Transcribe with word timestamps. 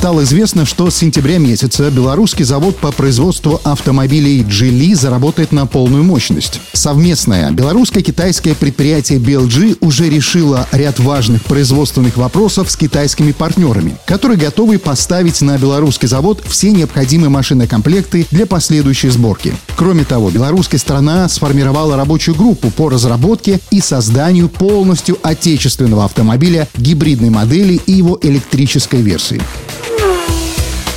Стало 0.00 0.22
известно, 0.22 0.64
что 0.64 0.88
с 0.88 0.96
сентября 0.96 1.36
месяца 1.36 1.90
белорусский 1.90 2.46
завод 2.46 2.74
по 2.78 2.90
производству 2.90 3.60
автомобилей 3.64 4.40
Geely 4.40 4.94
заработает 4.94 5.52
на 5.52 5.66
полную 5.66 6.04
мощность. 6.04 6.58
Совместное 6.72 7.50
белорусско-китайское 7.50 8.54
предприятие 8.54 9.18
BLG 9.18 9.76
уже 9.82 10.08
решило 10.08 10.66
ряд 10.72 10.98
важных 11.00 11.44
производственных 11.44 12.16
вопросов 12.16 12.70
с 12.70 12.78
китайскими 12.78 13.32
партнерами, 13.32 13.98
которые 14.06 14.38
готовы 14.38 14.78
поставить 14.78 15.42
на 15.42 15.58
белорусский 15.58 16.08
завод 16.08 16.42
все 16.46 16.72
необходимые 16.72 17.28
машинокомплекты 17.28 18.26
для 18.30 18.46
последующей 18.46 19.10
сборки. 19.10 19.54
Кроме 19.76 20.04
того, 20.04 20.30
белорусская 20.30 20.78
страна 20.78 21.28
сформировала 21.28 21.96
рабочую 21.96 22.36
группу 22.36 22.70
по 22.70 22.88
разработке 22.88 23.60
и 23.70 23.82
созданию 23.82 24.48
полностью 24.48 25.18
отечественного 25.22 26.06
автомобиля 26.06 26.68
гибридной 26.78 27.28
модели 27.28 27.78
и 27.84 27.92
его 27.92 28.18
электрической 28.22 29.02
версии. 29.02 29.42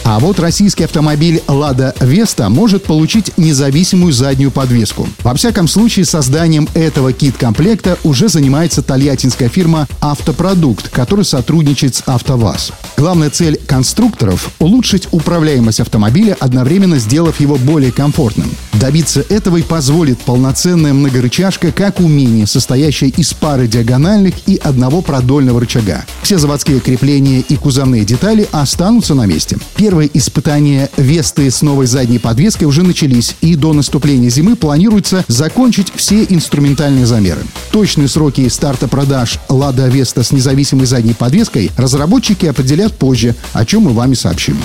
А 0.05 0.19
вот 0.19 0.39
российский 0.39 0.83
автомобиль 0.83 1.41
«Лада 1.47 1.95
Веста» 2.01 2.49
может 2.49 2.83
получить 2.83 3.31
независимую 3.37 4.11
заднюю 4.11 4.51
подвеску. 4.51 5.07
Во 5.21 5.33
всяком 5.33 5.69
случае, 5.69 6.03
созданием 6.05 6.67
этого 6.73 7.13
кит-комплекта 7.13 7.97
уже 8.03 8.27
занимается 8.27 8.81
тольяттинская 8.81 9.47
фирма 9.47 9.87
«Автопродукт», 10.01 10.89
которая 10.89 11.23
сотрудничает 11.23 11.95
с 11.95 12.03
«АвтоВАЗ». 12.05 12.73
Главная 12.97 13.29
цель 13.29 13.57
конструкторов– 13.65 14.49
улучшить 14.59 15.07
управляемость 15.11 15.79
автомобиля, 15.79 16.35
одновременно 16.39 16.99
сделав 16.99 17.39
его 17.39 17.55
более 17.55 17.93
комфортным. 17.93 18.51
Добиться 18.83 19.23
этого 19.29 19.55
и 19.55 19.61
позволит 19.61 20.19
полноценная 20.19 20.91
многорычажка 20.91 21.71
как 21.71 22.01
умение, 22.01 22.45
состоящее 22.45 23.11
из 23.11 23.33
пары 23.33 23.65
диагональных 23.65 24.33
и 24.45 24.57
одного 24.57 25.01
продольного 25.01 25.61
рычага. 25.61 26.03
Все 26.21 26.37
заводские 26.37 26.81
крепления 26.81 27.39
и 27.47 27.55
кузовные 27.55 28.03
детали 28.03 28.45
останутся 28.51 29.15
на 29.15 29.25
месте. 29.25 29.57
Первые 29.77 30.09
испытания 30.13 30.89
Весты 30.97 31.49
с 31.49 31.61
новой 31.61 31.85
задней 31.85 32.19
подвеской 32.19 32.67
уже 32.67 32.83
начались, 32.83 33.37
и 33.39 33.55
до 33.55 33.71
наступления 33.71 34.29
зимы 34.29 34.57
планируется 34.57 35.23
закончить 35.29 35.93
все 35.95 36.25
инструментальные 36.25 37.05
замеры. 37.05 37.39
Точные 37.71 38.09
сроки 38.09 38.49
старта 38.49 38.89
продаж 38.89 39.39
Лада 39.47 39.87
Веста 39.87 40.23
с 40.23 40.33
независимой 40.33 40.87
задней 40.87 41.13
подвеской 41.13 41.71
разработчики 41.77 42.47
определят 42.47 42.91
позже, 42.91 43.33
о 43.53 43.63
чем 43.63 43.83
мы 43.83 43.93
вами 43.93 44.15
сообщим. 44.15 44.57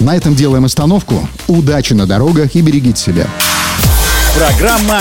На 0.00 0.16
этом 0.16 0.34
делаем 0.34 0.64
остановку. 0.64 1.28
Удачи 1.48 1.94
на 1.94 2.06
дорогах 2.06 2.54
и 2.54 2.60
берегите 2.60 3.00
себя. 3.00 3.26
Программа 4.36 5.00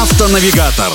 «Автонавигатор». 0.00 0.90